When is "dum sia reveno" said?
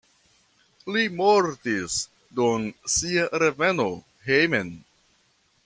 2.39-3.87